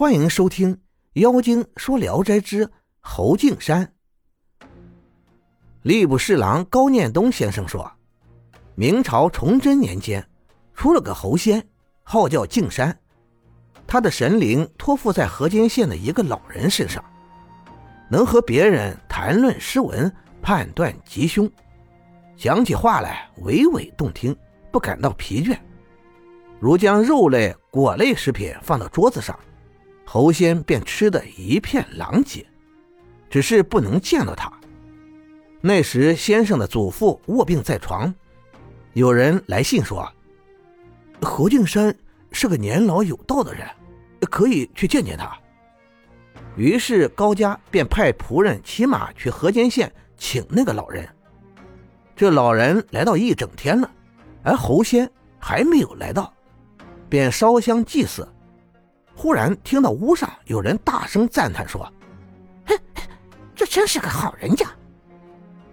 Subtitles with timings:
[0.00, 0.74] 欢迎收听
[1.12, 3.92] 《妖精说聊斋之侯敬山》。
[5.84, 7.92] 吏部侍郎高念东先生说，
[8.74, 10.26] 明朝崇祯年间，
[10.72, 11.62] 出了个侯仙，
[12.02, 12.98] 号叫敬山，
[13.86, 17.04] 他的神灵托付在河间县的一个老人身上，
[18.08, 20.10] 能和别人谈论诗文，
[20.40, 21.46] 判断吉凶，
[22.38, 24.34] 讲起话来娓娓动听，
[24.72, 25.58] 不感到疲倦。
[26.58, 29.38] 如将肉类、果类食品放到桌子上。
[30.12, 32.44] 侯仙便吃得一片狼藉，
[33.30, 34.52] 只是不能见到他。
[35.60, 38.12] 那时先生的祖父卧病在床，
[38.92, 40.12] 有人来信说，
[41.22, 41.96] 侯敬山
[42.32, 43.64] 是个年老有道的人，
[44.22, 45.32] 可以去见见他。
[46.56, 51.08] 于是高家便派仆人骑马去河间县请那个老人。
[52.16, 53.88] 这老人来到一整天了，
[54.42, 55.08] 而侯仙
[55.38, 56.34] 还没有来到，
[57.08, 58.26] 便烧香祭祀。
[59.20, 61.86] 忽然听到屋上有人大声赞叹说
[62.64, 62.78] ：“哼，
[63.54, 64.66] 这真是个好人家。”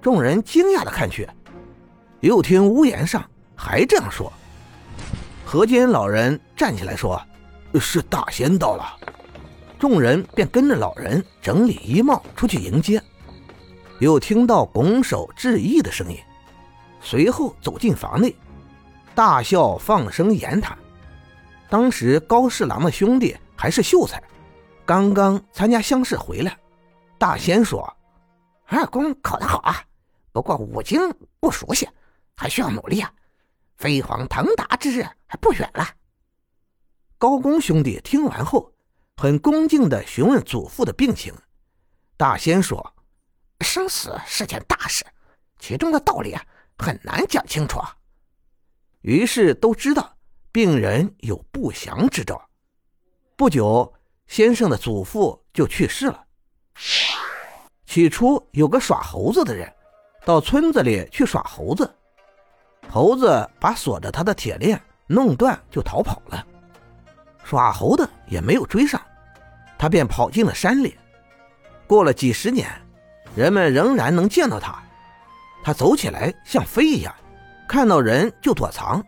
[0.00, 1.28] 众人惊讶的看去，
[2.20, 3.22] 又听屋檐上
[3.54, 4.32] 还这样说。
[5.44, 7.20] 河间老人站起来说
[7.78, 8.96] ：“是大仙到了。”
[9.78, 12.98] 众人便跟着老人整理衣帽出去迎接。
[13.98, 16.16] 又听到拱手致意的声音，
[16.98, 18.34] 随后走进房内，
[19.14, 20.74] 大笑放声言谈。
[21.74, 24.22] 当时高侍郎的兄弟还是秀才，
[24.86, 26.56] 刚刚参加乡试回来。
[27.18, 27.92] 大仙说
[28.66, 29.82] ：“二公考得好啊，
[30.30, 31.00] 不过五经
[31.40, 31.88] 不熟悉，
[32.36, 33.12] 还需要努力啊。
[33.76, 35.84] 飞黄腾达之日还不远了。”
[37.18, 38.72] 高公兄弟听完后，
[39.16, 41.34] 很恭敬地询问祖父的病情。
[42.16, 42.94] 大仙说
[43.62, 45.04] ：“生死是件大事，
[45.58, 46.46] 其中的道理啊，
[46.78, 47.80] 很难讲清楚。”
[49.02, 50.13] 于是都知道。
[50.54, 52.40] 病人有不祥之兆，
[53.34, 53.92] 不久，
[54.28, 56.24] 先生的祖父就去世了。
[57.84, 59.68] 起初有个耍猴子的人，
[60.24, 61.92] 到村子里去耍猴子，
[62.88, 66.46] 猴子把锁着他的铁链弄断，就逃跑了。
[67.42, 69.02] 耍猴的也没有追上，
[69.76, 70.96] 他便跑进了山里。
[71.84, 72.70] 过了几十年，
[73.34, 74.80] 人们仍然能见到他，
[75.64, 77.12] 他走起来像飞一样，
[77.68, 79.04] 看到人就躲藏。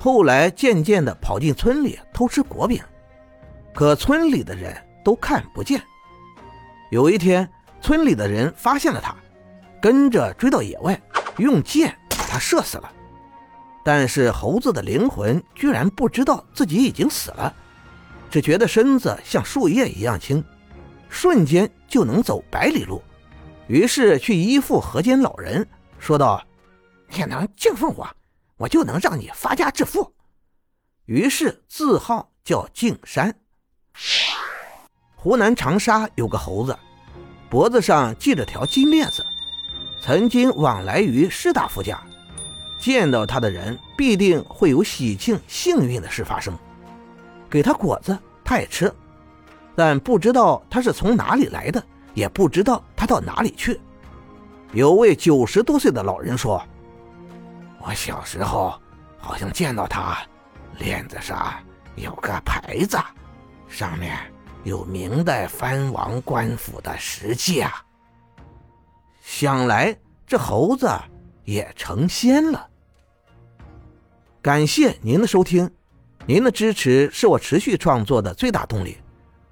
[0.00, 2.82] 后来渐渐的跑进村里偷吃果饼，
[3.74, 4.74] 可村里的人
[5.04, 5.82] 都看不见。
[6.90, 7.46] 有一天，
[7.82, 9.14] 村里的人发现了他，
[9.78, 10.98] 跟着追到野外，
[11.36, 12.90] 用箭把他射死了。
[13.84, 17.54] 但是猴子的灵魂居然不知道自己已经死了，
[18.30, 20.42] 只觉得身子像树叶一样轻，
[21.10, 23.02] 瞬间就能走百里路。
[23.66, 25.68] 于是去依附河间老人，
[25.98, 26.42] 说道
[27.14, 28.08] ：“你能敬奉我。”
[28.60, 30.12] 我就能让你发家致富，
[31.06, 33.34] 于是字号叫敬山。
[35.16, 36.78] 湖南长沙有个猴子，
[37.48, 39.24] 脖子上系着条金链子，
[40.02, 41.98] 曾经往来于士大夫家，
[42.78, 46.54] 见到他的人必定会有喜庆幸运的事发生。
[47.48, 48.92] 给他果子，他也吃，
[49.74, 51.82] 但不知道他是从哪里来的，
[52.12, 53.80] 也不知道他到哪里去。
[54.74, 56.62] 有位九十多岁的老人说。
[57.80, 58.80] 我小时候
[59.18, 60.18] 好像见到他
[60.78, 61.54] 链子上
[61.96, 62.98] 有个牌子，
[63.68, 64.16] 上面
[64.64, 67.84] 有明代藩王官府的石记啊。
[69.22, 69.96] 想来
[70.26, 70.88] 这猴子
[71.44, 72.68] 也成仙了。
[74.42, 75.70] 感谢您的收听，
[76.26, 78.98] 您的支持是我持续创作的最大动力。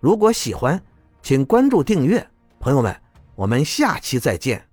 [0.00, 0.82] 如果喜欢，
[1.22, 2.26] 请关注订阅。
[2.58, 2.94] 朋友们，
[3.34, 4.71] 我们下期再见。